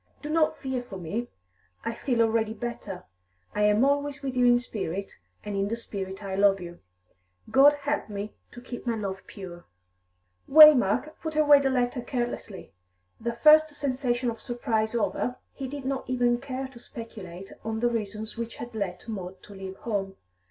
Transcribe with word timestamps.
Do 0.23 0.31
not 0.31 0.57
fear 0.57 0.81
for 0.81 0.97
me; 0.97 1.27
I 1.85 1.93
feel 1.93 2.23
already 2.23 2.55
better. 2.55 3.03
I 3.53 3.61
am 3.65 3.85
always 3.85 4.23
with 4.23 4.35
you 4.35 4.47
in 4.47 4.57
spirit, 4.57 5.19
and 5.43 5.55
in 5.55 5.67
the 5.67 5.75
spirit 5.75 6.23
I 6.23 6.33
love 6.33 6.59
you; 6.59 6.79
God 7.51 7.73
help 7.83 8.09
me 8.09 8.33
to 8.53 8.61
keep 8.61 8.87
my 8.87 8.95
love 8.95 9.21
pure!" 9.27 9.65
Waymark 10.49 11.19
put 11.21 11.35
away 11.35 11.59
the 11.59 11.69
letter 11.69 12.01
carelessly; 12.01 12.73
the 13.19 13.33
first 13.43 13.67
sensation 13.75 14.31
of 14.31 14.41
surprise 14.41 14.95
over, 14.95 15.35
he 15.53 15.67
did 15.67 15.85
not 15.85 16.09
even 16.09 16.39
care 16.41 16.67
to 16.69 16.79
speculate 16.79 17.51
on 17.63 17.79
the 17.79 17.87
reasons 17.91 18.35
which 18.35 18.55
had 18.55 18.73
led 18.73 19.03
Maud 19.07 19.43
to 19.43 19.53
leave 19.53 19.75
home. 19.77 20.15